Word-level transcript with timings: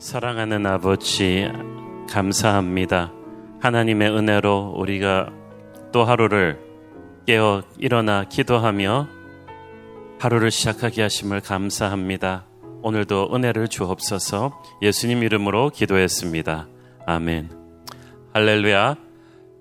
사랑하는 0.00 0.64
아버지, 0.64 1.46
감사합니다. 2.08 3.12
하나님의 3.60 4.10
은혜로 4.10 4.72
우리가 4.78 5.28
또 5.92 6.04
하루를 6.04 6.58
깨어 7.26 7.62
일어나 7.78 8.24
기도하며 8.24 9.08
하루를 10.18 10.50
시작하게 10.50 11.02
하심을 11.02 11.42
감사합니다. 11.42 12.46
오늘도 12.80 13.34
은혜를 13.34 13.68
주옵소서 13.68 14.62
예수님 14.80 15.22
이름으로 15.22 15.68
기도했습니다. 15.68 16.66
아멘. 17.04 17.50
할렐루야. 18.32 18.96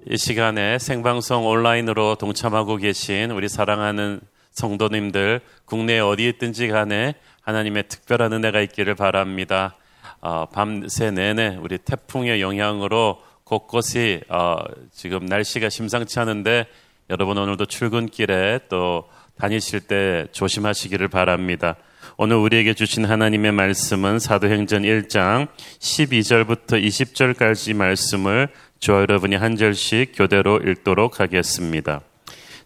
이 0.10 0.18
시간에 0.18 0.80
생방송 0.80 1.48
온라인으로 1.48 2.16
동참하고 2.16 2.78
계신 2.78 3.32
우리 3.32 3.50
사랑하는 3.50 4.22
성도님들 4.52 5.42
국내 5.66 6.00
어디에 6.00 6.30
있든지 6.30 6.70
간에 6.70 7.16
하나님의 7.42 7.90
특별한 7.90 8.32
은혜가 8.32 8.62
있기를 8.62 8.96
바랍니다. 8.96 9.76
어, 10.22 10.46
밤새 10.48 11.12
내내 11.12 11.58
우리 11.62 11.78
태풍의 11.78 12.42
영향으로 12.42 13.22
곳곳이 13.44 14.22
어, 14.30 14.58
지금 14.92 15.26
날씨가 15.26 15.70
심상치 15.70 16.20
않은데 16.20 16.68
여러분 17.10 17.38
오늘도 17.38 17.66
출근길에 17.66 18.60
또 18.70 19.08
다니실 19.38 19.82
때 19.82 20.28
조심하시기를 20.32 21.08
바랍니다. 21.08 21.76
오늘 22.18 22.36
우리에게 22.36 22.74
주신 22.74 23.06
하나님의 23.06 23.54
말씀은 23.54 24.20
사도행전 24.20 24.84
1장 24.84 25.48
12절부터 25.80 26.84
20절까지 26.84 27.74
말씀을 27.76 28.50
저와 28.80 29.02
여러분이 29.02 29.36
한 29.36 29.56
절씩 29.56 30.12
교대로 30.16 30.58
읽도록 30.58 31.20
하겠습니다. 31.20 32.02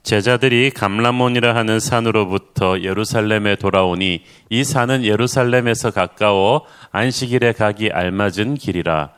제자들이 0.04 0.72
감람몬이라 0.72 1.56
하는 1.56 1.80
산으로부터 1.80 2.82
예루살렘에 2.82 3.56
돌아오니 3.56 4.24
이 4.50 4.64
산은 4.66 5.06
예루살렘에서 5.06 5.92
가까워 5.92 6.66
안식일에 6.92 7.54
가기 7.54 7.90
알맞은 7.90 8.56
길이라. 8.56 9.12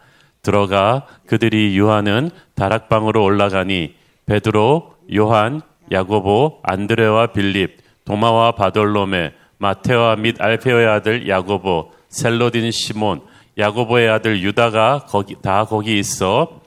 들어가 0.43 1.07
그들이 1.25 1.75
유하는 1.75 2.29
다락방으로 2.53 3.23
올라가니 3.23 3.95
베드로, 4.27 4.93
요한, 5.15 5.61
야고보, 5.91 6.59
안드레와 6.61 7.27
빌립, 7.27 7.77
도마와 8.05 8.51
바돌로메, 8.51 9.33
마테와 9.57 10.17
및 10.17 10.35
알페오의 10.39 10.87
아들 10.87 11.27
야고보, 11.27 11.91
셀로딘 12.09 12.69
시몬, 12.69 13.21
야고보의 13.57 14.07
아들 14.07 14.43
유다가 14.43 15.05
거기 15.07 15.35
다 15.41 15.65
거기 15.65 15.97
있어 15.97 16.61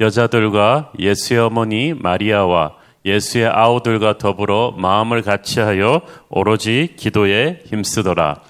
여자들과 0.00 0.92
예수의 0.98 1.40
어머니 1.40 1.92
마리아와 1.92 2.83
예수의 3.04 3.46
아우들과 3.46 4.18
더불어 4.18 4.74
마음을 4.76 5.22
같이하여 5.22 6.02
오로지 6.30 6.94
기도에 6.96 7.60
힘쓰더라. 7.66 8.40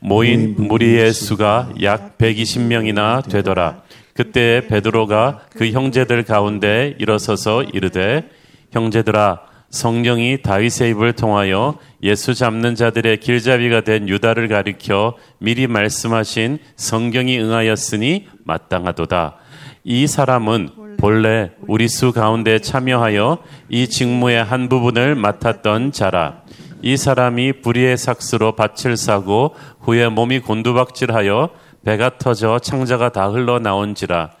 모인 0.00 0.54
무리의 0.56 1.12
수가 1.12 1.70
약 1.82 2.18
120명이나 2.18 3.28
되더라. 3.28 3.82
그때 4.12 4.66
베드로가 4.68 5.40
그 5.56 5.70
형제들 5.70 6.22
가운데 6.24 6.94
일어서서 6.98 7.64
이르되 7.64 8.28
형제들아 8.70 9.40
성령이 9.70 10.42
다윗의 10.42 10.90
입을 10.90 11.14
통하여 11.14 11.78
예수 12.02 12.34
잡는 12.34 12.76
자들의 12.76 13.18
길잡이가 13.18 13.80
된 13.80 14.08
유다를 14.08 14.46
가리켜 14.46 15.16
미리 15.38 15.66
말씀하신 15.66 16.58
성경이 16.76 17.40
응하였으니 17.40 18.28
마땅하도다. 18.44 19.36
이 19.82 20.06
사람은 20.06 20.83
본래 20.98 21.50
우리 21.66 21.88
수 21.88 22.12
가운데 22.12 22.58
참여하여 22.58 23.38
이 23.68 23.88
직무의 23.88 24.42
한 24.42 24.68
부분을 24.68 25.14
맡았던 25.14 25.92
자라. 25.92 26.42
이 26.82 26.96
사람이 26.96 27.62
불의의 27.62 27.96
삭스로 27.96 28.52
밭을 28.52 28.96
사고 28.96 29.54
후에 29.80 30.08
몸이 30.08 30.40
곤두박질하여 30.40 31.50
배가 31.84 32.18
터져 32.18 32.58
창자가 32.58 33.10
다 33.10 33.28
흘러나온지라. 33.28 34.32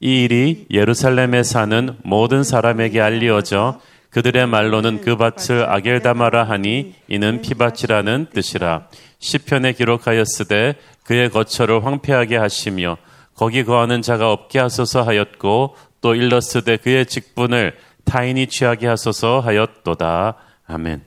이 0.00 0.24
일이 0.24 0.66
예루살렘에 0.70 1.42
사는 1.42 1.96
모든 2.02 2.42
사람에게 2.42 3.00
알리어져 3.00 3.80
그들의 4.10 4.46
말로는 4.46 5.00
그 5.00 5.16
밭을 5.16 5.70
아겔다마라 5.70 6.44
하니 6.44 6.94
이는 7.08 7.40
피밭이라는 7.40 8.26
뜻이라. 8.34 8.88
시편에 9.18 9.72
기록하였으되 9.72 10.74
그의 11.04 11.30
거처를 11.30 11.84
황폐하게 11.84 12.36
하시며 12.36 12.96
거기 13.34 13.64
거하는 13.64 14.02
자가 14.02 14.30
없게 14.30 14.58
하소서 14.58 15.02
하였고 15.02 15.74
또 16.02 16.14
일러스되 16.14 16.76
그의 16.76 17.06
직분을 17.06 17.74
타인이 18.04 18.48
취하게 18.48 18.88
하소서 18.88 19.40
하였도다. 19.40 20.34
아멘. 20.66 21.02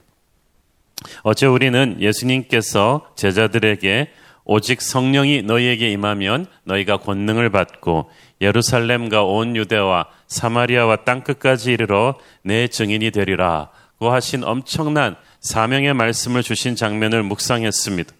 어제 1.22 1.46
우리는 1.46 1.98
예수님께서 2.00 3.06
제자들에게 3.14 4.10
오직 4.44 4.80
성령이 4.80 5.42
너희에게 5.42 5.90
임하면 5.90 6.46
너희가 6.64 6.98
권능을 6.98 7.50
받고 7.50 8.10
예루살렘과 8.40 9.24
온 9.24 9.54
유대와 9.56 10.06
사마리아와 10.28 11.04
땅끝까지 11.04 11.72
이르러 11.72 12.18
내 12.42 12.66
증인이 12.68 13.10
되리라. 13.10 13.68
고 13.98 14.10
하신 14.10 14.44
엄청난 14.44 15.16
사명의 15.40 15.94
말씀을 15.94 16.42
주신 16.42 16.76
장면을 16.76 17.22
묵상했습니다. 17.22 18.12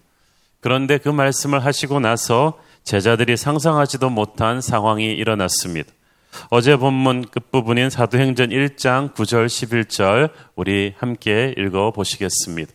그런데 0.59 0.97
그 0.97 1.09
말씀을 1.09 1.63
하시고 1.63 1.99
나서 1.99 2.59
제자들이 2.83 3.37
상상하지도 3.37 4.09
못한 4.09 4.59
상황이 4.61 5.05
일어났습니다. 5.13 5.91
어제 6.49 6.75
본문 6.75 7.25
끝부분인 7.31 7.89
사도행전 7.89 8.49
1장 8.49 9.13
9절 9.13 9.47
11절 9.47 10.29
우리 10.55 10.93
함께 10.97 11.53
읽어 11.57 11.91
보시겠습니다. 11.91 12.71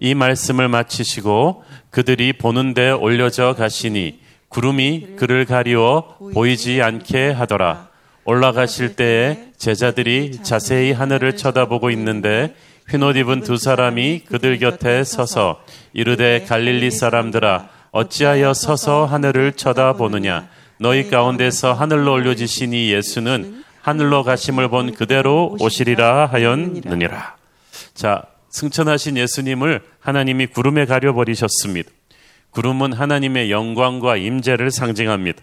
이 0.00 0.14
말씀을 0.14 0.68
마치시고 0.68 1.64
그들이 1.90 2.32
보는데 2.32 2.90
올려져 2.90 3.54
가시니 3.54 4.20
구름이 4.48 5.16
그를 5.16 5.44
가리워 5.44 6.16
보이지 6.32 6.82
않게 6.82 7.30
하더라. 7.30 7.88
올라가실 8.24 8.96
때에 8.96 9.48
제자들이 9.56 10.42
자세히 10.42 10.92
하늘을 10.92 11.36
쳐다보고 11.36 11.90
있는데 11.90 12.54
흰옷 12.88 13.16
입은 13.16 13.42
두 13.42 13.56
사람이 13.56 14.20
그들 14.20 14.58
곁에 14.58 15.04
서서 15.04 15.62
이르되 15.92 16.44
갈릴리 16.44 16.90
사람들아 16.90 17.68
어찌하여 17.90 18.54
서서 18.54 19.06
하늘을 19.06 19.52
쳐다보느냐 19.52 20.48
너희 20.84 21.08
가운데서 21.08 21.72
하늘로 21.72 22.12
올려지신 22.12 22.74
이 22.74 22.92
예수는 22.92 23.64
하늘로 23.80 24.22
가심을 24.22 24.68
본 24.68 24.92
그대로 24.92 25.56
오시리라 25.58 26.26
하였느니라. 26.26 27.36
자, 27.94 28.22
승천하신 28.50 29.16
예수님을 29.16 29.80
하나님이 29.98 30.48
구름에 30.48 30.84
가려 30.84 31.14
버리셨습니다. 31.14 31.90
구름은 32.50 32.92
하나님의 32.92 33.50
영광과 33.50 34.18
임재를 34.18 34.70
상징합니다. 34.70 35.42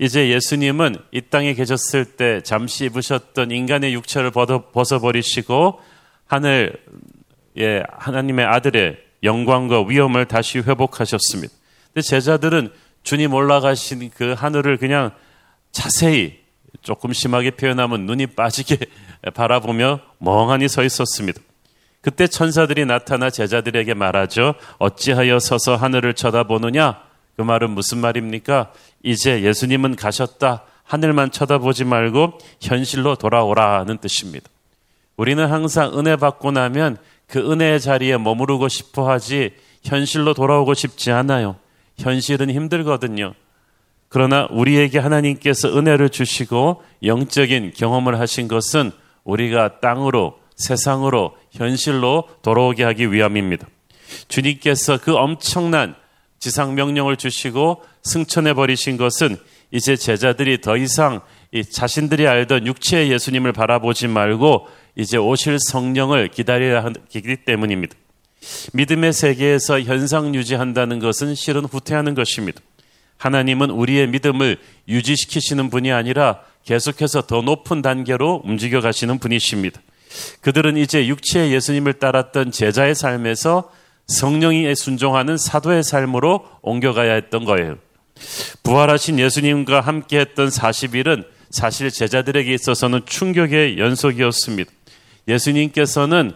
이제 0.00 0.28
예수님은 0.28 0.96
이 1.12 1.22
땅에 1.22 1.54
계셨을 1.54 2.04
때 2.04 2.42
잠시 2.42 2.84
입으셨던 2.84 3.50
인간의 3.50 3.94
육체를 3.94 4.30
벗어버리시고 4.30 5.80
하늘, 6.26 6.74
예, 7.56 7.84
하나님의 7.96 8.44
아들의 8.44 8.98
영광과 9.22 9.86
위엄을 9.88 10.26
다시 10.26 10.58
회복하셨습니다. 10.58 11.54
근데 11.94 12.06
제자들은 12.06 12.70
주님 13.02 13.34
올라가신 13.34 14.10
그 14.14 14.32
하늘을 14.32 14.76
그냥 14.76 15.12
자세히 15.72 16.38
조금 16.82 17.12
심하게 17.12 17.50
표현하면 17.50 18.06
눈이 18.06 18.28
빠지게 18.28 18.78
바라보며 19.34 20.00
멍하니 20.18 20.68
서 20.68 20.84
있었습니다. 20.84 21.40
그때 22.00 22.26
천사들이 22.26 22.84
나타나 22.86 23.30
제자들에게 23.30 23.94
말하죠. 23.94 24.54
어찌하여 24.78 25.38
서서 25.38 25.76
하늘을 25.76 26.14
쳐다보느냐? 26.14 27.02
그 27.36 27.42
말은 27.42 27.70
무슨 27.70 27.98
말입니까? 27.98 28.72
이제 29.02 29.42
예수님은 29.42 29.96
가셨다. 29.96 30.64
하늘만 30.84 31.30
쳐다보지 31.30 31.84
말고 31.84 32.38
현실로 32.60 33.16
돌아오라는 33.16 33.98
뜻입니다. 33.98 34.48
우리는 35.16 35.44
항상 35.46 35.98
은혜 35.98 36.16
받고 36.16 36.52
나면 36.52 36.96
그 37.26 37.38
은혜의 37.38 37.80
자리에 37.80 38.16
머무르고 38.16 38.68
싶어 38.68 39.10
하지 39.10 39.54
현실로 39.84 40.32
돌아오고 40.32 40.74
싶지 40.74 41.10
않아요. 41.12 41.56
현실은 41.98 42.50
힘들거든요. 42.50 43.34
그러나 44.08 44.46
우리에게 44.50 44.98
하나님께서 44.98 45.76
은혜를 45.76 46.08
주시고 46.08 46.82
영적인 47.02 47.72
경험을 47.76 48.18
하신 48.18 48.48
것은 48.48 48.90
우리가 49.24 49.80
땅으로, 49.80 50.38
세상으로, 50.56 51.36
현실로 51.50 52.28
돌아오게 52.42 52.84
하기 52.84 53.12
위함입니다. 53.12 53.68
주님께서 54.28 54.98
그 54.98 55.14
엄청난 55.14 55.94
지상 56.38 56.74
명령을 56.74 57.16
주시고 57.16 57.82
승천해 58.02 58.54
버리신 58.54 58.96
것은 58.96 59.36
이제 59.70 59.96
제자들이 59.96 60.60
더 60.60 60.76
이상 60.76 61.20
자신들이 61.70 62.26
알던 62.26 62.66
육체의 62.66 63.10
예수님을 63.12 63.52
바라보지 63.52 64.08
말고 64.08 64.68
이제 64.96 65.18
오실 65.18 65.58
성령을 65.60 66.28
기다려야 66.28 66.84
하기 66.84 67.36
때문입니다. 67.44 67.94
믿음의 68.72 69.12
세계에서 69.12 69.80
현상 69.80 70.34
유지한다는 70.34 70.98
것은 70.98 71.34
실은 71.34 71.64
후퇴하는 71.64 72.14
것입니다. 72.14 72.60
하나님은 73.16 73.70
우리의 73.70 74.08
믿음을 74.08 74.58
유지시키시는 74.88 75.70
분이 75.70 75.92
아니라 75.92 76.40
계속해서 76.64 77.22
더 77.22 77.42
높은 77.42 77.82
단계로 77.82 78.42
움직여 78.44 78.80
가시는 78.80 79.18
분이십니다. 79.18 79.80
그들은 80.40 80.76
이제 80.76 81.06
육체의 81.06 81.52
예수님을 81.52 81.94
따랐던 81.94 82.52
제자의 82.52 82.94
삶에서 82.94 83.70
성령이 84.06 84.74
순종하는 84.74 85.36
사도의 85.36 85.82
삶으로 85.82 86.46
옮겨가야 86.62 87.14
했던 87.14 87.44
거예요. 87.44 87.76
부활하신 88.62 89.18
예수님과 89.18 89.80
함께 89.80 90.20
했던 90.20 90.48
40일은 90.48 91.24
사실 91.50 91.90
제자들에게 91.90 92.52
있어서는 92.52 93.02
충격의 93.06 93.78
연속이었습니다. 93.78 94.70
예수님께서는 95.28 96.32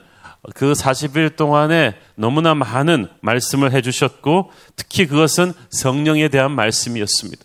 그 0.54 0.72
40일 0.72 1.36
동안에 1.36 1.94
너무나 2.16 2.54
많은 2.54 3.08
말씀을 3.20 3.72
해주셨고 3.72 4.50
특히 4.74 5.06
그것은 5.06 5.52
성령에 5.70 6.28
대한 6.28 6.50
말씀이었습니다. 6.52 7.44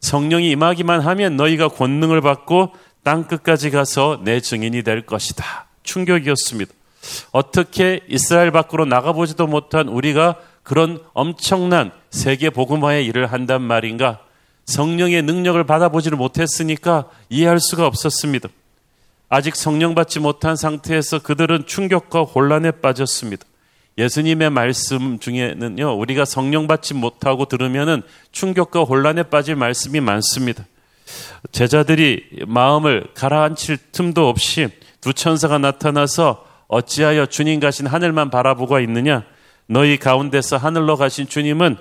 성령이 0.00 0.50
임하기만 0.50 1.00
하면 1.00 1.36
너희가 1.36 1.68
권능을 1.68 2.20
받고 2.22 2.72
땅 3.02 3.24
끝까지 3.24 3.70
가서 3.70 4.20
내 4.24 4.40
증인이 4.40 4.82
될 4.82 5.04
것이다. 5.04 5.66
충격이었습니다. 5.82 6.72
어떻게 7.32 8.00
이스라엘 8.08 8.50
밖으로 8.50 8.86
나가보지도 8.86 9.46
못한 9.46 9.88
우리가 9.88 10.36
그런 10.62 10.98
엄청난 11.12 11.92
세계 12.10 12.48
복음화의 12.48 13.04
일을 13.06 13.30
한단 13.30 13.60
말인가? 13.60 14.20
성령의 14.64 15.22
능력을 15.22 15.62
받아보지를 15.64 16.16
못했으니까 16.16 17.10
이해할 17.28 17.60
수가 17.60 17.86
없었습니다. 17.86 18.48
아직 19.34 19.56
성령 19.56 19.96
받지 19.96 20.20
못한 20.20 20.54
상태에서 20.54 21.18
그들은 21.18 21.66
충격과 21.66 22.22
혼란에 22.22 22.70
빠졌습니다. 22.70 23.44
예수님의 23.98 24.50
말씀 24.50 25.18
중에는요, 25.18 25.98
우리가 25.98 26.24
성령 26.24 26.68
받지 26.68 26.94
못하고 26.94 27.46
들으면은 27.46 28.02
충격과 28.30 28.84
혼란에 28.84 29.24
빠질 29.24 29.56
말씀이 29.56 29.98
많습니다. 29.98 30.64
제자들이 31.50 32.44
마음을 32.46 33.08
가라앉힐 33.14 33.78
틈도 33.90 34.28
없이 34.28 34.68
두 35.00 35.12
천사가 35.12 35.58
나타나서 35.58 36.46
어찌하여 36.68 37.26
주님 37.26 37.58
가신 37.58 37.88
하늘만 37.88 38.30
바라보고 38.30 38.78
있느냐? 38.82 39.24
너희 39.66 39.98
가운데서 39.98 40.58
하늘로 40.58 40.96
가신 40.96 41.26
주님은 41.26 41.76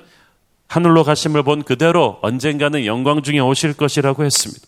하늘로 0.67 1.03
가심을 1.03 1.43
본 1.43 1.61
그대로 1.61 2.17
언젠가는 2.23 2.83
영광 2.87 3.21
중에 3.21 3.37
오실 3.37 3.73
것이라고 3.75 4.25
했습니다. 4.25 4.65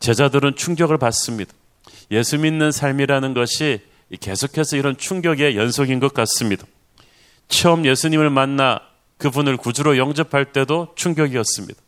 제자들은 0.00 0.56
충격을 0.56 0.98
받습니다. 0.98 1.54
예수 2.12 2.38
믿는 2.38 2.70
삶이라는 2.70 3.34
것이 3.34 3.80
계속해서 4.20 4.76
이런 4.76 4.96
충격의 4.96 5.56
연속인 5.56 5.98
것 5.98 6.14
같습니다. 6.14 6.66
처음 7.48 7.84
예수님을 7.84 8.30
만나 8.30 8.80
그분을 9.16 9.56
구주로 9.56 9.96
영접할 9.96 10.52
때도 10.52 10.92
충격이었습니다. 10.94 11.80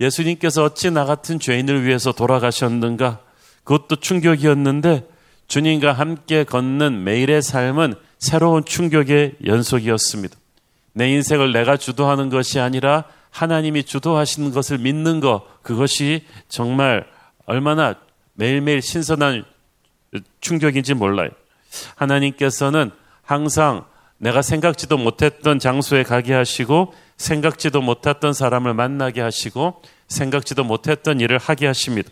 예수님께서 0.00 0.64
어찌 0.64 0.90
나 0.90 1.04
같은 1.04 1.38
죄인을 1.38 1.84
위해서 1.84 2.12
돌아가셨는가? 2.12 3.20
그것도 3.64 3.96
충격이었는데 3.96 5.06
주님과 5.46 5.92
함께 5.92 6.44
걷는 6.44 7.04
매일의 7.04 7.42
삶은 7.42 7.94
새로운 8.18 8.64
충격의 8.64 9.36
연속이었습니다. 9.46 10.36
내 10.92 11.10
인생을 11.10 11.52
내가 11.52 11.76
주도하는 11.76 12.28
것이 12.28 12.58
아니라 12.58 13.04
하나님이 13.30 13.84
주도하시는 13.84 14.50
것을 14.50 14.78
믿는 14.78 15.20
것, 15.20 15.44
그것이 15.62 16.24
정말 16.48 17.06
얼마나 17.46 17.94
매일매일 18.34 18.82
신선한 18.82 19.44
충격인지 20.40 20.94
몰라요. 20.94 21.30
하나님께서는 21.96 22.90
항상 23.22 23.84
내가 24.18 24.42
생각지도 24.42 24.98
못했던 24.98 25.58
장소에 25.58 26.02
가게 26.02 26.34
하시고 26.34 26.92
생각지도 27.16 27.80
못했던 27.80 28.32
사람을 28.32 28.74
만나게 28.74 29.20
하시고 29.20 29.80
생각지도 30.08 30.64
못했던 30.64 31.20
일을 31.20 31.38
하게 31.38 31.66
하십니다. 31.66 32.10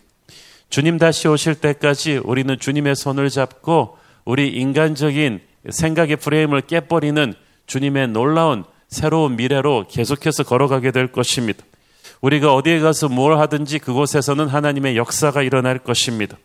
주님 0.70 0.98
다시 0.98 1.28
오실 1.28 1.56
때까지 1.56 2.20
우리는 2.24 2.58
주님의 2.58 2.94
손을 2.94 3.30
잡고 3.30 3.98
우리 4.24 4.48
인간적인 4.48 5.40
생각의 5.70 6.16
프레임을 6.16 6.62
깨버리는 6.62 7.34
주님의 7.66 8.08
놀라운 8.08 8.64
새로운 8.88 9.36
미래로 9.36 9.86
계속해서 9.88 10.44
걸어가게 10.44 10.92
될 10.92 11.12
것입니다. 11.12 11.64
우리가 12.20 12.54
어디에 12.54 12.80
가서 12.80 13.08
뭘 13.08 13.38
하든지 13.38 13.78
그곳에서는 13.78 14.48
하나님의 14.48 14.96
역사가 14.96 15.42
일어날 15.42 15.78
것입니다. 15.78 16.36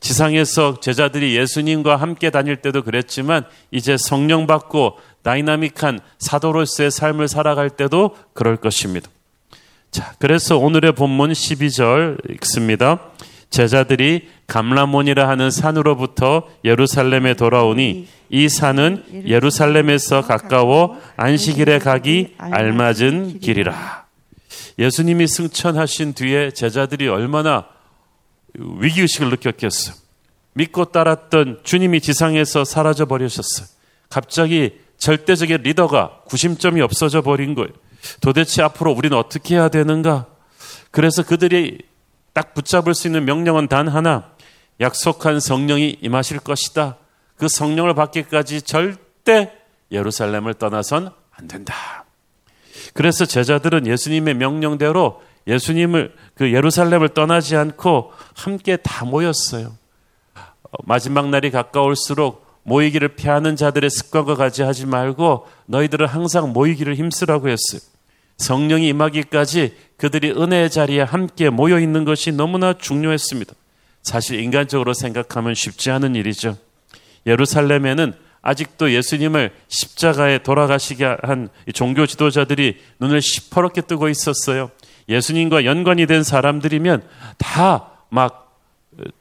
지상에서 0.00 0.80
제자들이 0.80 1.36
예수님과 1.36 1.96
함께 1.96 2.30
다닐 2.30 2.56
때도 2.56 2.82
그랬지만 2.82 3.44
이제 3.70 3.96
성령 3.96 4.46
받고 4.46 4.98
다이나믹한 5.22 6.00
사도로서의 6.18 6.90
삶을 6.90 7.28
살아갈 7.28 7.70
때도 7.70 8.16
그럴 8.34 8.56
것입니다. 8.56 9.08
자, 9.90 10.12
그래서 10.18 10.58
오늘의 10.58 10.92
본문 10.92 11.32
12절 11.32 12.34
읽습니다. 12.34 13.00
제자들이 13.48 14.28
감라몬이라 14.46 15.28
하는 15.28 15.50
산으로부터 15.50 16.48
예루살렘에 16.64 17.34
돌아오니 17.34 18.08
이 18.28 18.48
산은 18.48 19.24
예루살렘에서 19.26 20.22
가까워 20.22 21.00
안식일에 21.16 21.78
가기 21.78 22.34
알맞은 22.38 23.38
길이라. 23.38 24.04
예수님이 24.78 25.28
승천하신 25.28 26.14
뒤에 26.14 26.50
제자들이 26.50 27.06
얼마나 27.08 27.66
위기의식을 28.54 29.30
느꼈겠어요. 29.30 29.96
믿고 30.54 30.86
따랐던 30.86 31.60
주님이 31.64 32.00
지상에서 32.00 32.64
사라져 32.64 33.06
버리셨어요. 33.06 33.66
갑자기 34.08 34.78
절대적인 34.98 35.62
리더가 35.62 36.20
구심점이 36.26 36.80
없어져 36.80 37.22
버린 37.22 37.54
거예요. 37.54 37.70
도대체 38.20 38.62
앞으로 38.62 38.92
우리는 38.92 39.16
어떻게 39.16 39.56
해야 39.56 39.68
되는가? 39.68 40.26
그래서 40.90 41.24
그들이 41.24 41.78
딱 42.32 42.54
붙잡을 42.54 42.94
수 42.94 43.08
있는 43.08 43.24
명령은 43.24 43.68
단 43.68 43.88
하나. 43.88 44.30
약속한 44.80 45.40
성령이 45.40 45.98
임하실 46.00 46.40
것이다. 46.40 46.98
그 47.36 47.48
성령을 47.48 47.94
받기까지 47.94 48.62
절대 48.62 49.52
예루살렘을 49.90 50.54
떠나선 50.54 51.12
안 51.32 51.48
된다. 51.48 52.04
그래서 52.92 53.24
제자들은 53.24 53.86
예수님의 53.86 54.34
명령대로 54.34 55.22
예수님을 55.46 56.14
그 56.34 56.52
예루살렘을 56.52 57.10
떠나지 57.10 57.56
않고 57.56 58.12
함께 58.34 58.76
다 58.76 59.04
모였어요. 59.04 59.76
어, 60.34 60.70
마지막 60.84 61.28
날이 61.28 61.50
가까울수록 61.50 62.44
모이기를 62.64 63.08
피하는 63.08 63.56
자들의 63.56 63.90
습관과 63.90 64.36
같이 64.36 64.62
하지 64.62 64.86
말고 64.86 65.46
너희들은 65.66 66.06
항상 66.06 66.52
모이기를 66.52 66.94
힘쓰라고 66.94 67.48
했어요. 67.48 67.80
성령이 68.38 68.88
임하기까지 68.88 69.76
그들이 69.96 70.30
은혜의 70.32 70.70
자리에 70.70 71.02
함께 71.02 71.50
모여 71.50 71.78
있는 71.78 72.04
것이 72.04 72.32
너무나 72.32 72.72
중요했습니다. 72.72 73.54
사실 74.02 74.40
인간적으로 74.40 74.92
생각하면 74.92 75.54
쉽지 75.54 75.90
않은 75.90 76.14
일이죠. 76.16 76.56
예루살렘에는 77.26 78.14
아직도 78.42 78.92
예수님을 78.92 79.52
십자가에 79.68 80.38
돌아가시게 80.38 81.16
한 81.22 81.48
종교 81.72 82.06
지도자들이 82.06 82.78
눈을 83.00 83.22
시퍼렇게 83.22 83.82
뜨고 83.82 84.08
있었어요. 84.10 84.70
예수님과 85.08 85.64
연관이 85.64 86.06
된 86.06 86.22
사람들이면 86.22 87.02
다 87.38 87.94
막 88.14 88.60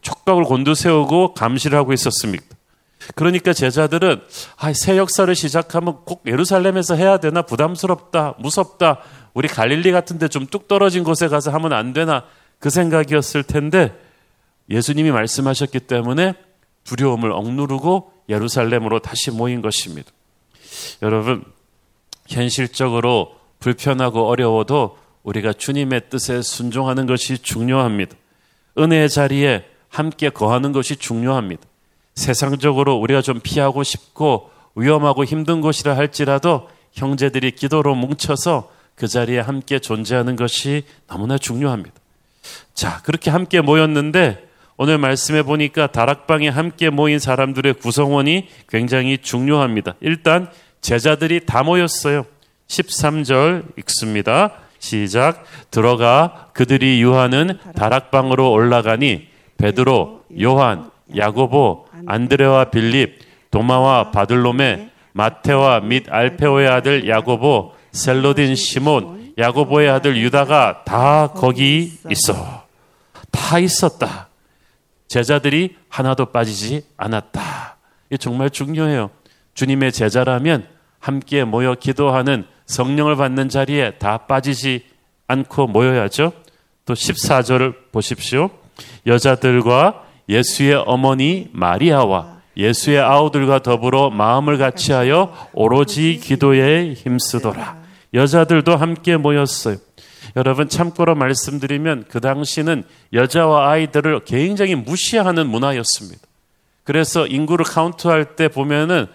촉각을 0.01 0.43
곤두세우고 0.43 1.33
감시를 1.33 1.79
하고 1.79 1.93
있었습니다. 1.93 2.45
그러니까 3.15 3.53
제자들은 3.53 4.21
아, 4.57 4.71
새 4.71 4.97
역사를 4.97 5.33
시작하면 5.33 5.97
꼭 6.05 6.21
예루살렘에서 6.27 6.95
해야 6.95 7.17
되나 7.17 7.41
부담스럽다, 7.41 8.35
무섭다. 8.37 8.99
우리 9.33 9.47
갈릴리 9.47 9.91
같은데 9.91 10.27
좀 10.27 10.45
뚝 10.45 10.67
떨어진 10.67 11.03
곳에 11.03 11.27
가서 11.27 11.49
하면 11.51 11.73
안 11.73 11.91
되나 11.91 12.23
그 12.59 12.69
생각이었을 12.69 13.41
텐데 13.41 13.99
예수님이 14.69 15.09
말씀하셨기 15.11 15.79
때문에 15.79 16.35
두려움을 16.83 17.31
억누르고 17.31 18.13
예루살렘으로 18.29 18.99
다시 18.99 19.31
모인 19.31 19.63
것입니다. 19.63 20.11
여러분 21.01 21.43
현실적으로 22.27 23.35
불편하고 23.59 24.27
어려워도 24.27 24.99
우리가 25.23 25.53
주님의 25.53 26.09
뜻에 26.09 26.41
순종하는 26.41 27.05
것이 27.05 27.37
중요합니다. 27.37 28.15
은혜의 28.77 29.09
자리에 29.09 29.65
함께 29.89 30.29
거하는 30.29 30.71
것이 30.71 30.95
중요합니다. 30.95 31.63
세상적으로 32.15 32.95
우리가 32.95 33.21
좀 33.21 33.39
피하고 33.41 33.83
싶고 33.83 34.51
위험하고 34.75 35.23
힘든 35.23 35.61
곳이라 35.61 35.95
할지라도 35.95 36.69
형제들이 36.93 37.51
기도로 37.51 37.95
뭉쳐서 37.95 38.71
그 38.95 39.07
자리에 39.07 39.39
함께 39.39 39.79
존재하는 39.79 40.35
것이 40.35 40.83
너무나 41.07 41.37
중요합니다. 41.37 41.95
자, 42.73 43.01
그렇게 43.03 43.31
함께 43.31 43.61
모였는데 43.61 44.47
오늘 44.77 44.97
말씀해 44.97 45.43
보니까 45.43 45.87
다락방에 45.87 46.49
함께 46.49 46.89
모인 46.89 47.19
사람들의 47.19 47.75
구성원이 47.75 48.49
굉장히 48.67 49.19
중요합니다. 49.19 49.95
일단 50.01 50.49
제자들이 50.81 51.45
다 51.45 51.63
모였어요. 51.63 52.25
13절 52.67 53.77
읽습니다. 53.79 54.62
시작. 54.83 55.45
들어가 55.71 56.49
그들이 56.51 57.01
유하는 57.01 57.57
다락방으로 57.73 58.51
올라가니 58.51 59.29
베드로, 59.57 60.23
요한, 60.41 60.91
야고보, 61.15 61.87
안드레와 62.05 62.65
빌립, 62.65 63.19
도마와 63.49 64.11
바들로메, 64.11 64.89
마테와 65.13 65.79
및 65.79 66.07
알페오의 66.09 66.67
아들 66.67 67.07
야고보, 67.07 67.71
셀로딘 67.93 68.55
시몬, 68.55 69.33
야고보의 69.37 69.89
아들 69.89 70.17
유다가 70.17 70.83
다 70.83 71.27
거기 71.27 71.93
있어. 72.09 72.65
다 73.31 73.59
있었다. 73.59 74.27
제자들이 75.07 75.77
하나도 75.87 76.25
빠지지 76.25 76.85
않았다. 76.97 77.77
이게 78.09 78.17
정말 78.17 78.49
중요해요. 78.49 79.11
주님의 79.53 79.93
제자라면 79.93 80.67
함께 80.99 81.45
모여 81.45 81.73
기도하는 81.73 82.45
성령을 82.65 83.15
받는 83.15 83.49
자리에 83.49 83.91
다 83.99 84.19
빠지지 84.19 84.85
않고 85.27 85.67
모여야죠. 85.67 86.33
또 86.85 86.93
14절을 86.93 87.91
보십시오. 87.91 88.49
여자들과 89.05 90.03
예수의 90.29 90.83
어머니 90.85 91.49
마리아와 91.51 92.41
예수의 92.55 92.99
아우들과 92.99 93.63
더불어 93.63 94.09
마음을 94.09 94.57
같이하여 94.57 95.49
오로지 95.53 96.19
기도에 96.21 96.93
힘쓰더라. 96.93 97.81
여자들도 98.13 98.75
함께 98.75 99.17
모였어요. 99.17 99.77
여러분 100.35 100.69
참고로 100.69 101.15
말씀드리면 101.15 102.05
그 102.09 102.19
당시는 102.21 102.83
여자와 103.11 103.71
아이들을 103.71 104.21
굉장히 104.25 104.75
무시하는 104.75 105.47
문화였습니다. 105.47 106.21
그래서 106.83 107.25
인구를 107.27 107.65
카운트할 107.65 108.35
때 108.35 108.47
보면은 108.47 109.07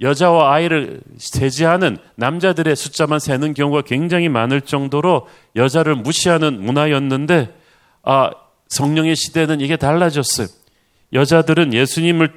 여자와 0.00 0.54
아이를 0.54 1.00
세지하는 1.18 1.98
남자들의 2.16 2.74
숫자만 2.74 3.20
세는 3.20 3.54
경우가 3.54 3.82
굉장히 3.82 4.28
많을 4.28 4.60
정도로 4.60 5.28
여자를 5.56 5.94
무시하는 5.94 6.60
문화였는데 6.60 7.54
아 8.02 8.30
성령의 8.68 9.14
시대는 9.16 9.60
이게 9.60 9.76
달라졌어요. 9.76 10.48
여자들은 11.12 11.72
예수님을 11.72 12.32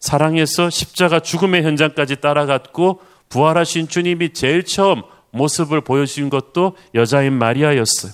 사랑해서 0.00 0.70
십자가 0.70 1.20
죽음의 1.20 1.62
현장까지 1.62 2.16
따라갔고 2.16 3.00
부활하신 3.28 3.88
주님이 3.88 4.32
제일 4.32 4.64
처음 4.64 5.02
모습을 5.30 5.80
보여준 5.82 6.30
것도 6.30 6.76
여자인 6.94 7.34
마리아였어요. 7.34 8.12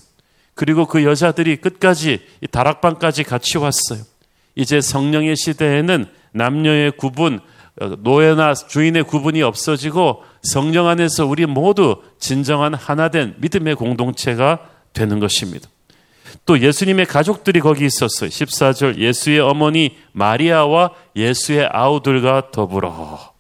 그리고 0.54 0.86
그 0.86 1.04
여자들이 1.04 1.56
끝까지 1.56 2.20
이 2.40 2.46
다락방까지 2.46 3.24
같이 3.24 3.58
왔어요. 3.58 4.02
이제 4.54 4.80
성령의 4.80 5.36
시대에는 5.36 6.06
남녀의 6.32 6.92
구분, 6.92 7.40
노예나 7.76 8.54
주인의 8.54 9.04
구분이 9.04 9.42
없어지고 9.42 10.22
성령 10.42 10.86
안에서 10.88 11.26
우리 11.26 11.46
모두 11.46 12.02
진정한 12.18 12.74
하나된 12.74 13.36
믿음의 13.38 13.76
공동체가 13.76 14.68
되는 14.92 15.20
것입니다. 15.20 15.68
또 16.46 16.58
예수님의 16.60 17.06
가족들이 17.06 17.60
거기 17.60 17.84
있었어요. 17.84 18.28
14절 18.28 18.98
예수의 18.98 19.40
어머니 19.40 19.96
마리아와 20.12 20.90
예수의 21.16 21.68
아우들과 21.70 22.50
더불어 22.50 23.32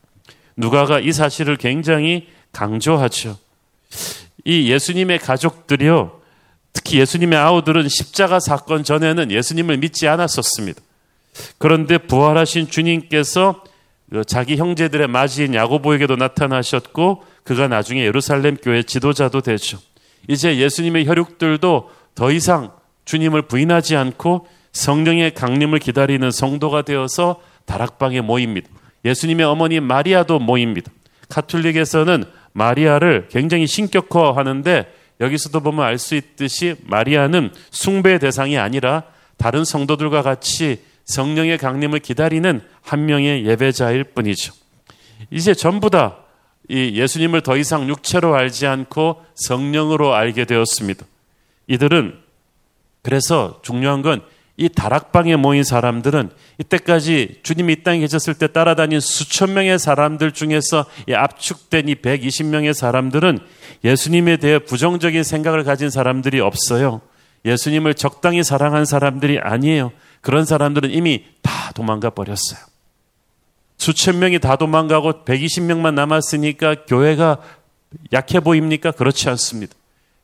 누가가 0.56 1.00
이 1.00 1.12
사실을 1.12 1.56
굉장히 1.56 2.28
강조하죠. 2.52 3.38
이 4.44 4.70
예수님의 4.70 5.18
가족들이요. 5.18 6.20
특히 6.72 6.98
예수님의 7.00 7.38
아우들은 7.38 7.88
십자가 7.88 8.38
사건 8.40 8.84
전에는 8.84 9.30
예수님을 9.30 9.78
믿지 9.78 10.06
않았었습니다. 10.06 10.80
그런데 11.58 11.98
부활하신 11.98 12.68
주님께서 12.68 13.62
그 13.64 13.69
자기 14.26 14.56
형제들의 14.56 15.06
맞이인 15.06 15.54
야고보에게도 15.54 16.16
나타나셨고 16.16 17.22
그가 17.44 17.68
나중에 17.68 18.04
예루살렘 18.04 18.56
교회 18.56 18.82
지도자도 18.82 19.40
되죠. 19.40 19.78
이제 20.28 20.58
예수님의 20.58 21.06
혈육들도 21.06 21.90
더 22.14 22.32
이상 22.32 22.72
주님을 23.04 23.42
부인하지 23.42 23.96
않고 23.96 24.46
성령의 24.72 25.34
강림을 25.34 25.78
기다리는 25.78 26.30
성도가 26.30 26.82
되어서 26.82 27.40
다락방에 27.66 28.20
모입니다. 28.20 28.68
예수님의 29.04 29.46
어머니 29.46 29.80
마리아도 29.80 30.38
모입니다. 30.38 30.90
카톨릭에서는 31.28 32.24
마리아를 32.52 33.28
굉장히 33.30 33.66
신격화하는데 33.66 34.92
여기서도 35.20 35.60
보면 35.60 35.84
알 35.84 35.98
수 35.98 36.14
있듯이 36.14 36.76
마리아는 36.84 37.52
숭배의 37.70 38.18
대상이 38.18 38.58
아니라 38.58 39.04
다른 39.36 39.64
성도들과 39.64 40.22
같이 40.22 40.82
성령의 41.10 41.58
강림을 41.58 41.98
기다리는 42.00 42.62
한 42.82 43.06
명의 43.06 43.44
예배자일 43.46 44.04
뿐이죠. 44.04 44.52
이제 45.30 45.54
전부 45.54 45.90
다 45.90 46.16
이 46.70 46.92
예수님을 46.94 47.40
더 47.40 47.56
이상 47.56 47.88
육체로 47.88 48.36
알지 48.36 48.68
않고 48.68 49.24
성령으로 49.34 50.14
알게 50.14 50.44
되었습니다. 50.44 51.04
이들은 51.66 52.16
그래서 53.02 53.60
중요한 53.62 54.02
건 54.02 54.22
이 54.60 54.68
다락방에 54.68 55.36
모인 55.36 55.64
사람들은 55.64 56.28
이때까지 56.58 57.40
주님이 57.42 57.72
이 57.72 57.82
땅에 57.82 58.00
계셨을 58.00 58.34
때 58.34 58.46
따라다닌 58.46 59.00
수천 59.00 59.54
명의 59.54 59.78
사람들 59.78 60.32
중에서 60.32 60.84
이 61.08 61.14
압축된 61.14 61.88
이 61.88 61.94
120명의 61.94 62.74
사람들은 62.74 63.38
예수님에 63.84 64.36
대해 64.36 64.58
부정적인 64.58 65.22
생각을 65.22 65.64
가진 65.64 65.88
사람들이 65.88 66.40
없어요. 66.40 67.00
예수님을 67.46 67.94
적당히 67.94 68.44
사랑한 68.44 68.84
사람들이 68.84 69.38
아니에요. 69.38 69.92
그런 70.20 70.44
사람들은 70.44 70.90
이미 70.90 71.24
다 71.42 71.72
도망가 71.72 72.10
버렸어요. 72.10 72.60
수천 73.78 74.18
명이 74.18 74.40
다 74.40 74.56
도망가고 74.56 75.24
120명만 75.24 75.94
남았으니까 75.94 76.84
교회가 76.84 77.38
약해 78.12 78.40
보입니까? 78.40 78.90
그렇지 78.90 79.28
않습니다. 79.30 79.74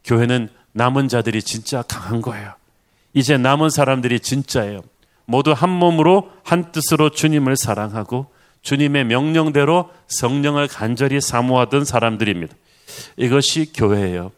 교회는 0.05 0.51
남은 0.73 1.09
자들이 1.09 1.43
진짜 1.43 1.83
강한 1.83 2.21
거예요. 2.21 2.53
이제 3.15 3.39
남은 3.39 3.71
사람들이 3.71 4.21
진짜예요. 4.21 4.83
모두 5.25 5.53
한 5.53 5.71
몸으로 5.71 6.31
한 6.45 6.71
뜻으로 6.71 7.11
주님을 7.11 7.57
사랑하고 7.57 8.27
주님의 8.61 9.07
명령대로 9.07 9.91
성령을 10.09 10.69
간절히 10.69 11.21
사모하던 11.21 11.85
사람들입니다. 11.85 12.55
이것이 13.17 13.73
교회예요. 13.73 14.33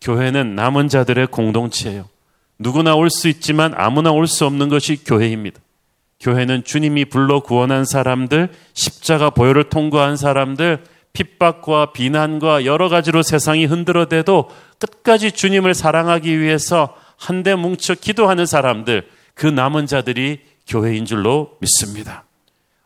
교회는 0.00 0.54
남은 0.54 0.88
자들의 0.88 1.28
공동체예요. 1.28 2.08
누구나 2.58 2.94
올 2.94 3.10
수 3.10 3.28
있지만 3.28 3.72
아무나 3.76 4.10
올 4.10 4.26
수 4.26 4.46
없는 4.46 4.68
것이 4.68 5.04
교회입니다. 5.04 5.60
교회는 6.20 6.64
주님이 6.64 7.04
불러 7.06 7.40
구원한 7.40 7.84
사람들, 7.84 8.50
십자가 8.72 9.30
보혈을 9.30 9.68
통과한 9.68 10.16
사람들, 10.16 10.82
핍박과 11.12 11.92
비난과 11.92 12.64
여러 12.64 12.88
가지로 12.88 13.22
세상이 13.22 13.66
흔들어대도 13.66 14.50
끝까지 14.78 15.32
주님을 15.32 15.74
사랑하기 15.74 16.40
위해서 16.40 16.94
한데 17.16 17.54
뭉쳐 17.54 17.94
기도하는 17.94 18.46
사람들, 18.46 19.06
그 19.34 19.46
남은 19.46 19.86
자들이 19.86 20.40
교회인 20.66 21.04
줄로 21.04 21.56
믿습니다. 21.60 22.24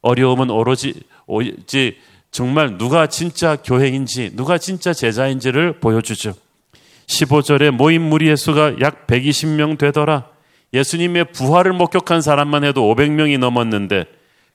어려움은 0.03 0.51
오로지, 0.51 0.95
오지 1.27 1.97
정말 2.31 2.79
누가 2.79 3.07
진짜 3.07 3.57
교회인지, 3.57 4.33
누가 4.35 4.59
진짜 4.59 4.93
제자인지를 4.93 5.81
보여주죠. 5.81 6.35
15절에 7.11 7.71
모인 7.71 8.03
무리의 8.03 8.37
수가 8.37 8.81
약 8.81 9.07
120명 9.07 9.77
되더라. 9.79 10.29
예수님의 10.73 11.33
부활을 11.33 11.73
목격한 11.73 12.23
사람만 12.23 12.65
해도 12.65 12.83
500명이 12.95 13.39
넘었는데 13.39 14.05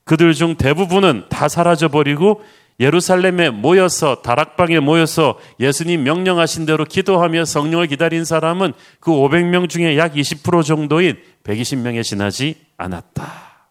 그들 0.05 0.33
중 0.33 0.55
대부분은 0.55 1.25
다 1.29 1.50
사라져버리고 1.50 2.41
예루살렘에 2.79 3.50
모여서 3.50 4.21
다락방에 4.21 4.79
모여서 4.79 5.39
예수님 5.59 6.03
명령하신 6.03 6.65
대로 6.65 6.85
기도하며 6.85 7.45
성령을 7.45 7.88
기다린 7.88 8.24
사람은 8.25 8.74
그 9.00 9.12
500명 9.12 9.69
중에 9.69 9.97
약 9.97 10.13
20% 10.13 10.63
정도인 10.63 11.17
120명에 11.43 12.03
지나지 12.03 12.55
않았다. 12.77 13.69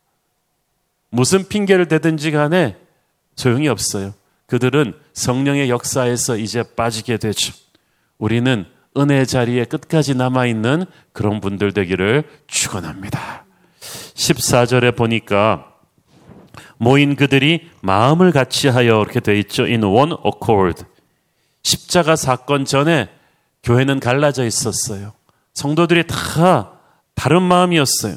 무슨 1.11 1.49
핑계를 1.49 1.87
대든지 1.87 2.31
간에 2.31 2.77
소용이 3.37 3.69
없어요. 3.69 4.15
그들은 4.47 4.95
성령의 5.13 5.71
역사에서 5.71 6.37
이제 6.37 6.63
빠지게 6.77 7.19
되죠. 7.19 7.53
우리는 8.19 8.67
은혜 8.97 9.25
자리에 9.25 9.65
끝까지 9.65 10.15
남아 10.15 10.47
있는 10.47 10.85
그런 11.13 11.41
분들 11.41 11.73
되기를 11.73 12.25
축원합니다. 12.47 13.45
14절에 14.15 14.97
보니까 14.97 15.73
모인 16.77 17.17
그들이 17.17 17.71
마음을 17.81 18.33
같이 18.33 18.69
하여 18.69 19.01
이렇게 19.03 19.21
되어 19.21 19.35
있죠. 19.37 19.65
In 19.65 19.85
one 19.85 20.15
accord. 20.25 20.85
십자가 21.63 22.15
사건 22.15 22.65
전에 22.65 23.09
교회는 23.63 24.01
갈라져 24.01 24.45
있었어요. 24.45 25.13
성도들이 25.55 26.07
다 26.07 26.73
다른 27.15 27.43
마음이었어요. 27.43 28.17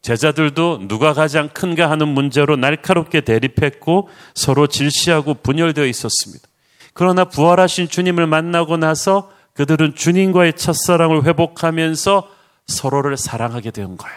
제자들도 0.00 0.88
누가 0.88 1.12
가장 1.12 1.48
큰가 1.48 1.90
하는 1.90 2.08
문제로 2.08 2.56
날카롭게 2.56 3.20
대립했고 3.20 4.08
서로 4.34 4.66
질시하고 4.66 5.34
분열되어 5.34 5.84
있었습니다. 5.86 6.48
그러나 6.94 7.24
부활하신 7.24 7.88
주님을 7.88 8.26
만나고 8.26 8.76
나서 8.76 9.30
그들은 9.58 9.96
주님과의 9.96 10.52
첫사랑을 10.52 11.24
회복하면서 11.24 12.28
서로를 12.68 13.16
사랑하게 13.16 13.72
된 13.72 13.96
거예요. 13.96 14.16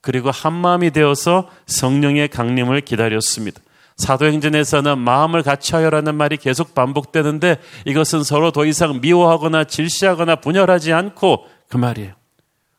그리고 0.00 0.30
한 0.30 0.54
마음이 0.54 0.92
되어서 0.92 1.50
성령의 1.66 2.28
강림을 2.28 2.80
기다렸습니다. 2.80 3.60
사도행전에서는 3.98 4.96
마음을 4.96 5.42
같이 5.42 5.74
하여라는 5.74 6.14
말이 6.14 6.38
계속 6.38 6.74
반복되는데 6.74 7.60
이것은 7.84 8.22
서로 8.22 8.50
더 8.50 8.64
이상 8.64 9.02
미워하거나 9.02 9.64
질시하거나 9.64 10.36
분열하지 10.36 10.94
않고 10.94 11.46
그 11.68 11.76
말이에요. 11.76 12.14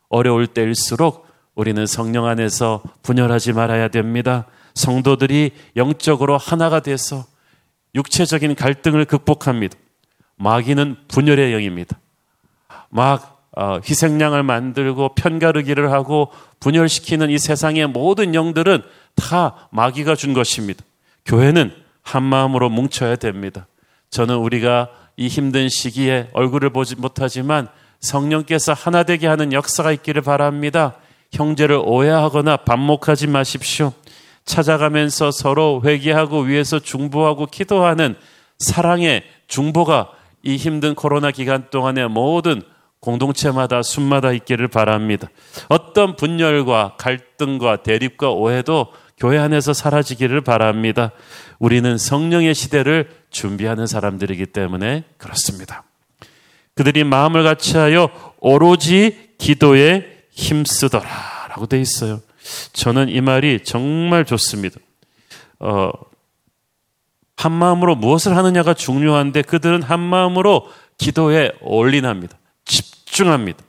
어려울 0.08 0.48
때일수록 0.48 1.28
우리는 1.54 1.86
성령 1.86 2.26
안에서 2.26 2.82
분열하지 3.02 3.52
말아야 3.52 3.86
됩니다. 3.86 4.46
성도들이 4.74 5.52
영적으로 5.76 6.38
하나가 6.38 6.80
돼서 6.80 7.24
육체적인 7.94 8.56
갈등을 8.56 9.04
극복합니다. 9.04 9.78
마귀는 10.36 10.96
분열의 11.08 11.52
영입니다. 11.52 11.98
막 12.90 13.34
어, 13.56 13.78
희생양을 13.88 14.42
만들고 14.42 15.14
편가르기를 15.14 15.92
하고 15.92 16.30
분열시키는 16.58 17.30
이 17.30 17.38
세상의 17.38 17.86
모든 17.86 18.34
영들은 18.34 18.82
다 19.14 19.68
마귀가 19.70 20.16
준 20.16 20.34
것입니다. 20.34 20.84
교회는 21.24 21.72
한 22.02 22.22
마음으로 22.22 22.68
뭉쳐야 22.68 23.16
됩니다. 23.16 23.66
저는 24.10 24.36
우리가 24.36 24.90
이 25.16 25.28
힘든 25.28 25.68
시기에 25.68 26.30
얼굴을 26.32 26.70
보지 26.70 26.96
못하지만 26.96 27.68
성령께서 28.00 28.72
하나 28.72 29.04
되게 29.04 29.26
하는 29.26 29.52
역사가 29.52 29.92
있기를 29.92 30.22
바랍니다. 30.22 30.96
형제를 31.32 31.80
오해하거나 31.82 32.58
반목하지 32.58 33.28
마십시오. 33.28 33.92
찾아가면서 34.44 35.30
서로 35.30 35.80
회개하고 35.84 36.40
위에서 36.40 36.78
중보하고 36.80 37.46
기도하는 37.46 38.16
사랑의 38.58 39.22
중보가 39.46 40.10
이 40.44 40.56
힘든 40.56 40.94
코로나 40.94 41.30
기간 41.30 41.68
동안에 41.70 42.06
모든 42.06 42.62
공동체마다 43.00 43.82
숨마다 43.82 44.32
있기를 44.32 44.68
바랍니다. 44.68 45.28
어떤 45.68 46.16
분열과 46.16 46.96
갈등과 46.98 47.82
대립과 47.82 48.30
오해도 48.30 48.92
교회 49.16 49.38
안에서 49.38 49.72
사라지기를 49.72 50.40
바랍니다. 50.42 51.12
우리는 51.58 51.98
성령의 51.98 52.54
시대를 52.54 53.10
준비하는 53.30 53.86
사람들이기 53.86 54.46
때문에 54.46 55.04
그렇습니다. 55.18 55.84
그들이 56.74 57.04
마음을 57.04 57.42
같이하여 57.44 58.08
오로지 58.38 59.34
기도에 59.38 60.24
힘쓰더라 60.30 61.08
라고 61.50 61.66
돼 61.66 61.80
있어요. 61.80 62.20
저는 62.72 63.08
이 63.08 63.20
말이 63.20 63.62
정말 63.62 64.24
좋습니다. 64.24 64.78
어, 65.60 65.90
한 67.36 67.52
마음으로 67.52 67.96
무엇을 67.96 68.36
하느냐가 68.36 68.74
중요한데 68.74 69.42
그들은 69.42 69.82
한 69.82 70.00
마음으로 70.00 70.68
기도에 70.98 71.52
올인합니다. 71.60 72.36
집중합니다. 72.64 73.62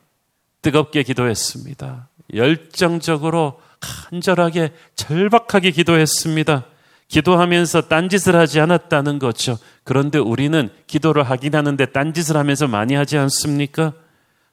뜨겁게 0.61 1.03
기도했습니다. 1.03 2.07
열정적으로 2.33 3.59
간절하게 3.79 4.73
절박하게 4.95 5.71
기도했습니다. 5.71 6.65
기도하면서 7.07 7.81
딴짓을 7.81 8.35
하지 8.35 8.59
않았다는 8.59 9.19
거죠. 9.19 9.57
그런데 9.83 10.17
우리는 10.17 10.69
기도를 10.87 11.23
하긴 11.23 11.55
하는데 11.55 11.85
딴짓을 11.85 12.35
하면서 12.35 12.67
많이 12.67 12.95
하지 12.95 13.17
않습니까? 13.17 13.93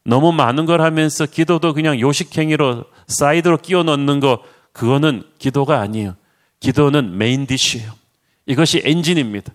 너무 0.05 0.33
많은 0.33 0.67
걸 0.67 0.83
하면서 0.83 1.27
기도도 1.27 1.73
그냥 1.73 1.99
요식행위로 2.01 2.85
사이드로 3.07 3.59
끼워 3.59 3.83
넣는 3.85 4.21
거 4.21 4.43
그거는 4.73 5.23
기도가 5.39 5.81
아니에요. 5.81 6.17
기도는 6.61 7.17
main 7.17 7.47
dish예요. 7.47 8.02
이것이 8.47 8.83
엔진입니다. 8.85 9.53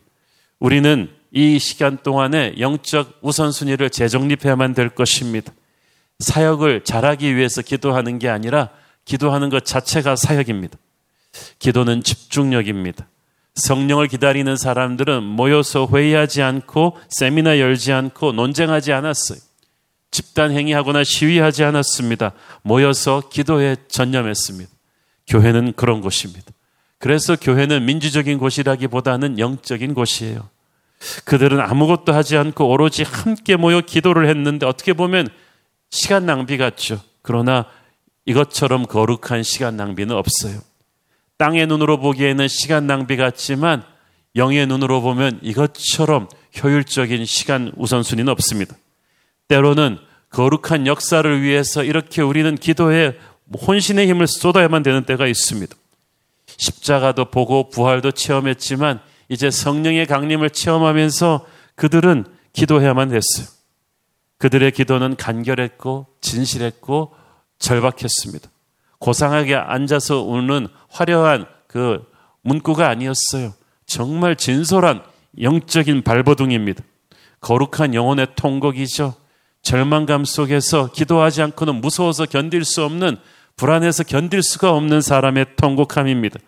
우리는 0.60 1.10
이 1.32 1.60
시간 1.60 1.98
동안에 1.98 2.56
영적 2.60 3.20
우선순위를 3.22 3.90
재정립해야만 3.90 4.74
될 4.74 4.90
것입니다. 4.90 5.54
사역을 6.20 6.84
잘하기 6.84 7.36
위해서 7.36 7.62
기도하는 7.62 8.18
게 8.18 8.30
아니라 8.30 8.70
기도하는 9.06 9.50
것 9.50 9.66
자체가 9.66 10.16
사역입니다. 10.16 10.78
기도는 11.60 12.04
집중력입니다. 12.04 13.08
성령을 13.56 14.08
기다리는 14.08 14.56
사람들은 14.56 15.24
모여서 15.24 15.88
회의하지 15.92 16.42
않고 16.42 16.98
세미나 17.10 17.60
열지 17.60 17.92
않고 17.92 18.32
논쟁하지 18.32 18.94
않았어요. 18.94 19.40
집단 20.12 20.52
행위하거나 20.52 21.04
시위하지 21.04 21.64
않았습니다. 21.64 22.34
모여서 22.64 23.30
기도에 23.30 23.76
전념했습니다. 23.88 24.72
교회는 25.28 25.74
그런 25.74 26.02
곳입니다. 26.02 26.52
그래서 27.00 27.36
교회는 27.36 27.86
민주적인 27.86 28.38
곳이라기보다는 28.38 29.40
영적인 29.40 29.94
곳이에요. 29.94 30.50
그들은 31.26 31.60
아무것도 31.60 32.14
하지 32.14 32.38
않고 32.38 32.70
오로지 32.70 33.04
함께 33.04 33.56
모여 33.56 33.82
기도를 33.82 34.28
했는데 34.28 34.66
어떻게 34.66 34.94
보면 34.94 35.28
시간 35.90 36.26
낭비 36.26 36.58
같죠. 36.58 37.00
그러나 37.22 37.66
이것처럼 38.26 38.86
거룩한 38.86 39.44
시간 39.44 39.78
낭비는 39.78 40.16
없어요. 40.16 40.60
땅의 41.38 41.68
눈으로 41.68 42.00
보기에는 42.00 42.48
시간 42.48 42.88
낭비 42.88 43.16
같지만 43.16 43.84
영의 44.36 44.66
눈으로 44.68 45.02
보면 45.02 45.40
이것처럼 45.44 46.28
효율적인 46.62 47.26
시간 47.26 47.72
우선순위는 47.78 48.32
없습니다. 48.32 48.76
때로는 49.48 49.98
거룩한 50.30 50.88
역사를 50.88 51.42
위해서 51.42 51.84
이렇게 51.84 52.22
우리는 52.22 52.56
기도에 52.56 53.18
혼신의 53.66 54.08
힘을 54.08 54.28
쏟아야만 54.28 54.84
되는 54.84 55.06
때가 55.06 55.28
있습니다. 55.28 55.76
십자가도 56.58 57.26
보고 57.26 57.70
부활도 57.70 58.12
체험했지만 58.12 59.00
이제 59.30 59.50
성령의 59.52 60.06
강림을 60.06 60.50
체험하면서 60.50 61.46
그들은 61.76 62.26
기도해야만 62.54 63.14
했어요. 63.14 63.48
그들의 64.38 64.72
기도는 64.72 65.16
간결했고 65.16 66.08
진실했고 66.22 67.14
절박했습니다. 67.60 68.50
고상하게 69.00 69.56
앉아서 69.56 70.24
우는 70.24 70.68
화려한 70.90 71.46
그 71.68 72.04
문구가 72.42 72.88
아니었어요. 72.88 73.54
정말 73.86 74.36
진솔한 74.36 75.04
영적인 75.42 76.04
발버둥입니다. 76.04 76.84
거룩한 77.42 77.94
영혼의 77.94 78.28
통곡이죠. 78.36 79.14
절망감 79.62 80.26
속에서 80.26 80.92
기도하지 80.92 81.42
않고는 81.42 81.76
무서워서 81.82 82.26
견딜 82.26 82.64
수 82.64 82.84
없는 82.84 83.18
불안해서 83.58 84.04
견딜 84.04 84.44
수가 84.44 84.72
없는 84.72 85.02
사람의 85.02 85.48
통곡함입니다. 85.56 86.40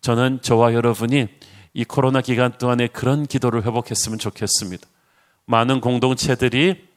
저는 0.00 0.40
저와 0.42 0.74
여러분이 0.74 1.28
이 1.74 1.84
코로나 1.84 2.20
기간 2.20 2.52
동안에 2.58 2.88
그런 2.88 3.24
기도를 3.24 3.64
회복했으면 3.64 4.18
좋겠습니다. 4.18 4.86
많은 5.46 5.80
공동체들이 5.80 6.88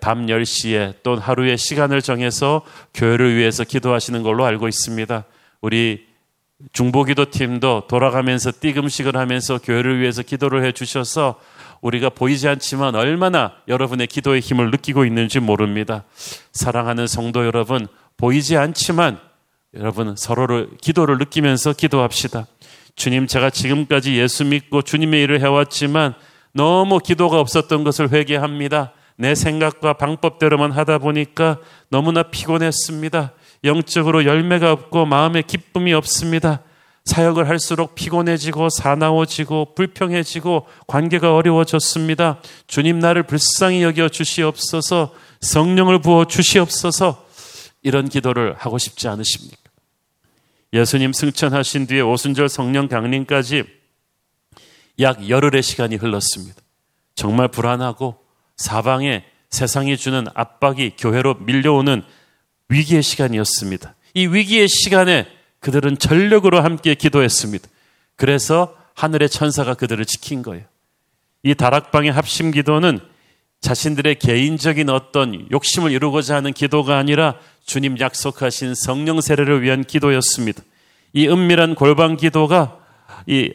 밤 0.00 0.26
10시에 0.26 0.94
또 1.02 1.16
하루에 1.16 1.56
시간을 1.56 2.00
정해서 2.00 2.62
교회를 2.94 3.36
위해서 3.36 3.64
기도하시는 3.64 4.22
걸로 4.22 4.46
알고 4.46 4.66
있습니다. 4.66 5.24
우리 5.60 6.06
중보기도 6.72 7.30
팀도 7.30 7.86
돌아가면서 7.86 8.50
띠금식을 8.58 9.16
하면서 9.16 9.58
교회를 9.58 10.00
위해서 10.00 10.22
기도를 10.22 10.64
해 10.64 10.72
주셔서 10.72 11.38
우리가 11.82 12.08
보이지 12.08 12.48
않지만 12.48 12.94
얼마나 12.94 13.52
여러분의 13.68 14.06
기도의 14.06 14.40
힘을 14.40 14.70
느끼고 14.70 15.04
있는지 15.04 15.38
모릅니다. 15.38 16.04
사랑하는 16.52 17.06
성도 17.06 17.44
여러분, 17.44 17.86
보이지 18.18 18.56
않지만 18.56 19.18
여러분 19.74 20.14
서로를 20.16 20.68
기도를 20.80 21.18
느끼면서 21.18 21.72
기도합시다. 21.72 22.46
주님, 22.96 23.26
제가 23.28 23.50
지금까지 23.50 24.16
예수 24.16 24.44
믿고 24.44 24.82
주님의 24.82 25.22
일을 25.22 25.40
해왔지만 25.40 26.14
너무 26.52 26.98
기도가 26.98 27.38
없었던 27.38 27.84
것을 27.84 28.10
회개합니다. 28.12 28.92
내 29.16 29.34
생각과 29.34 29.94
방법대로만 29.94 30.72
하다 30.72 30.98
보니까 30.98 31.58
너무나 31.90 32.24
피곤했습니다. 32.24 33.32
영적으로 33.64 34.24
열매가 34.24 34.72
없고 34.72 35.06
마음에 35.06 35.42
기쁨이 35.42 35.92
없습니다. 35.92 36.62
사역을 37.04 37.48
할수록 37.48 37.94
피곤해지고 37.94 38.68
사나워지고 38.68 39.74
불평해지고 39.74 40.66
관계가 40.86 41.34
어려워졌습니다. 41.34 42.40
주님 42.66 42.98
나를 42.98 43.22
불쌍히 43.22 43.82
여겨 43.82 44.08
주시옵소서 44.08 45.14
성령을 45.40 46.00
부어 46.00 46.26
주시옵소서 46.26 47.27
이런 47.82 48.08
기도를 48.08 48.54
하고 48.54 48.78
싶지 48.78 49.08
않으십니까? 49.08 49.58
예수님 50.72 51.12
승천하신 51.12 51.86
뒤에 51.86 52.00
오순절 52.00 52.48
성령 52.48 52.88
강림까지 52.88 53.64
약 55.00 55.28
열흘의 55.28 55.62
시간이 55.62 55.96
흘렀습니다. 55.96 56.60
정말 57.14 57.48
불안하고 57.48 58.18
사방에 58.56 59.24
세상이 59.50 59.96
주는 59.96 60.26
압박이 60.34 60.96
교회로 60.98 61.34
밀려오는 61.36 62.02
위기의 62.68 63.02
시간이었습니다. 63.02 63.94
이 64.14 64.26
위기의 64.26 64.68
시간에 64.68 65.26
그들은 65.60 65.98
전력으로 65.98 66.60
함께 66.60 66.94
기도했습니다. 66.94 67.68
그래서 68.16 68.76
하늘의 68.94 69.28
천사가 69.30 69.74
그들을 69.74 70.04
지킨 70.04 70.42
거예요. 70.42 70.64
이 71.44 71.54
다락방의 71.54 72.12
합심 72.12 72.50
기도는 72.50 73.00
자신들의 73.60 74.16
개인적인 74.16 74.88
어떤 74.88 75.48
욕심을 75.50 75.90
이루고자 75.90 76.36
하는 76.36 76.52
기도가 76.52 76.96
아니라 76.96 77.34
주님 77.64 77.98
약속하신 77.98 78.74
성령 78.74 79.20
세례를 79.20 79.62
위한 79.62 79.84
기도였습니다. 79.84 80.62
이 81.12 81.28
은밀한 81.28 81.74
골방 81.74 82.16
기도가 82.16 82.78
이 83.26 83.52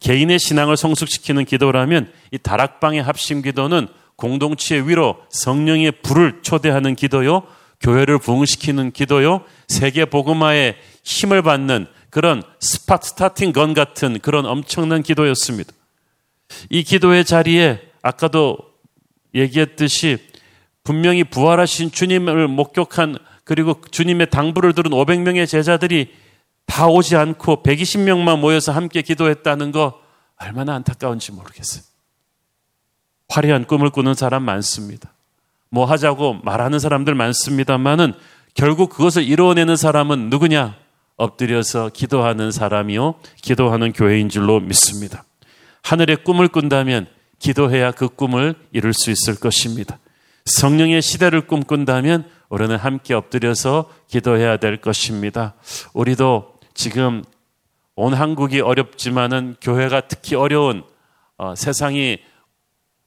개인의 0.00 0.38
신앙을 0.38 0.76
성숙시키는 0.76 1.44
기도라면 1.44 2.12
이 2.32 2.38
다락방의 2.38 3.02
합심 3.02 3.42
기도는 3.42 3.88
공동체 4.16 4.76
위로 4.80 5.16
성령의 5.30 5.92
불을 6.02 6.40
초대하는 6.42 6.94
기도요. 6.94 7.42
교회를 7.80 8.18
부흥시키는 8.18 8.90
기도요, 8.90 9.44
세계 9.68 10.04
복음화에 10.04 10.76
힘을 11.04 11.42
받는 11.42 11.86
그런 12.10 12.42
스팟 12.58 12.98
스타팅 13.02 13.52
건 13.52 13.74
같은 13.74 14.18
그런 14.18 14.46
엄청난 14.46 15.02
기도였습니다. 15.02 15.72
이 16.70 16.82
기도의 16.82 17.24
자리에 17.24 17.80
아까도 18.02 18.58
얘기했듯이 19.34 20.18
분명히 20.84 21.24
부활하신 21.24 21.90
주님을 21.90 22.48
목격한 22.48 23.18
그리고 23.44 23.80
주님의 23.90 24.30
당부를 24.30 24.74
들은 24.74 24.90
500명의 24.90 25.46
제자들이 25.48 26.14
다 26.66 26.86
오지 26.86 27.16
않고 27.16 27.62
120명만 27.62 28.38
모여서 28.38 28.72
함께 28.72 29.02
기도했다는 29.02 29.72
거 29.72 30.00
얼마나 30.36 30.74
안타까운지 30.74 31.32
모르겠어요. 31.32 31.82
화려한 33.28 33.66
꿈을 33.66 33.90
꾸는 33.90 34.14
사람 34.14 34.42
많습니다. 34.44 35.12
뭐 35.70 35.84
하자고 35.84 36.40
말하는 36.44 36.78
사람들 36.78 37.14
많습니다만은 37.14 38.14
결국 38.54 38.90
그것을 38.90 39.24
이루어내는 39.24 39.76
사람은 39.76 40.30
누구냐? 40.30 40.76
엎드려서 41.16 41.90
기도하는 41.92 42.50
사람이요. 42.50 43.16
기도하는 43.42 43.92
교회인 43.92 44.28
줄로 44.28 44.60
믿습니다. 44.60 45.24
하늘의 45.82 46.18
꿈을 46.24 46.48
꾼다면 46.48 47.06
기도해야 47.38 47.92
그 47.92 48.08
꿈을 48.08 48.54
이룰 48.72 48.92
수 48.92 49.10
있을 49.10 49.38
것입니다. 49.38 49.98
성령의 50.44 51.02
시대를 51.02 51.46
꿈꾼다면 51.46 52.28
우리는 52.48 52.76
함께 52.76 53.14
엎드려서 53.14 53.90
기도해야 54.08 54.56
될 54.56 54.78
것입니다. 54.78 55.54
우리도 55.92 56.54
지금 56.74 57.22
온 57.94 58.14
한국이 58.14 58.60
어렵지만은 58.60 59.56
교회가 59.60 60.02
특히 60.02 60.36
어려운 60.36 60.84
어, 61.36 61.54
세상이 61.54 62.18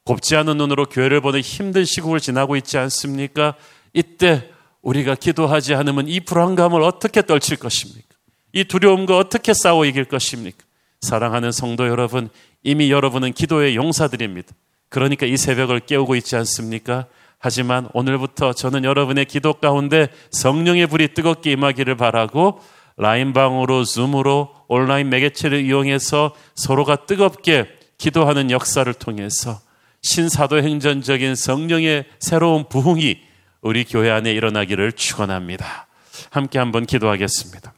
곱지 0.04 0.36
않은 0.36 0.58
눈으로 0.58 0.86
교회를 0.86 1.22
보는 1.22 1.42
힘든 1.42 1.86
시국을 1.86 2.20
지나고 2.20 2.56
있지 2.56 2.78
않습니까? 2.78 3.56
이때 3.94 4.50
우리가 4.82 5.16
기도하지 5.16 5.76
않으면 5.76 6.08
이 6.08 6.20
불안감을 6.20 6.82
어떻게 6.82 7.22
떨칠 7.22 7.58
것입니까? 7.58 8.08
이 8.54 8.64
두려움과 8.64 9.18
어떻게 9.18 9.54
싸워 9.54 9.86
이길 9.86 10.06
것입니까? 10.06 10.58
사랑하는 11.02 11.52
성도 11.52 11.88
여러분, 11.88 12.30
이미 12.64 12.92
여러분은 12.92 13.34
기도의 13.34 13.76
용사들입니다. 13.76 14.54
그러니까 14.90 15.26
이 15.26 15.38
새벽을 15.38 15.82
깨우고 15.82 16.16
있지 16.16 16.36
않습니까? 16.36 17.08
하지만 17.40 17.90
오늘부터 17.94 18.54
저는 18.54 18.84
여러분의 18.84 19.26
기도 19.26 19.54
가운데 19.54 20.10
성령의 20.30 20.88
불이 20.88 21.14
뜨겁게 21.14 21.52
임하기를 21.54 21.96
바라고 21.96 22.62
라인방으로, 22.98 23.84
줌으로, 23.84 24.54
온라인 24.68 25.10
매개체를 25.10 25.66
이용해서 25.66 26.36
서로가 26.56 27.06
뜨겁게 27.08 27.68
기도하는 27.98 28.52
역사를 28.52 28.94
통해서 28.94 29.60
신사도행전적인 30.04 31.36
성령의 31.36 32.06
새로운 32.20 32.68
부흥이 32.68 33.20
우리 33.62 33.86
교회 33.86 34.12
안에 34.12 34.32
일어나기를 34.32 34.92
축원합니다. 34.94 35.88
함께 36.30 36.60
한번 36.60 36.86
기도하겠습니다. 36.86 37.74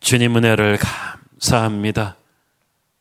주님 0.00 0.36
은혜를 0.36 0.78
감사합니다. 0.78 2.16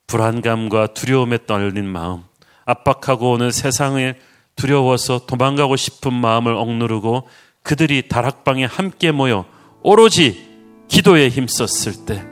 불안감과 0.07 0.87
두려움에 0.87 1.39
떨린 1.45 1.85
마음, 1.85 2.23
압박하고 2.65 3.31
오는 3.31 3.51
세상에 3.51 4.15
두려워서 4.55 5.25
도망가고 5.25 5.75
싶은 5.75 6.13
마음을 6.13 6.53
억누르고 6.53 7.27
그들이 7.63 8.07
다락방에 8.07 8.65
함께 8.65 9.11
모여 9.11 9.45
오로지 9.81 10.47
기도에 10.87 11.29
힘썼을 11.29 12.05
때 12.05 12.23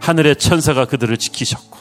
하늘의 0.00 0.36
천사가 0.36 0.86
그들을 0.86 1.16
지키셨고 1.16 1.78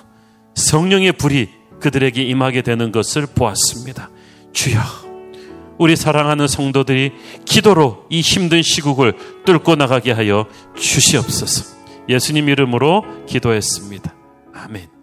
성령의 0.56 1.13
불이 1.13 1.49
그들에게 1.80 2.21
임하게 2.21 2.62
되는 2.62 2.91
것을 2.91 3.25
보았습니다. 3.34 4.10
주여, 4.52 4.80
우리 5.78 5.95
사랑하는 5.95 6.47
성도들이 6.47 7.13
기도로 7.45 8.06
이 8.10 8.19
힘든 8.19 8.62
시국을 8.62 9.15
뚫고 9.45 9.75
나가게 9.75 10.12
하여 10.12 10.45
주시옵소서. 10.75 11.78
예수님 12.10 12.49
이름으로 12.49 13.25
기도했습니다. 13.28 14.13
아멘. 14.54 14.99